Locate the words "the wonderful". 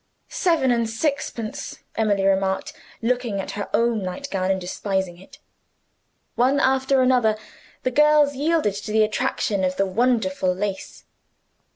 9.75-10.55